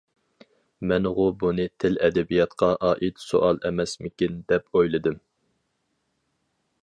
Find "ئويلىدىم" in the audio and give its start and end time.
4.79-5.23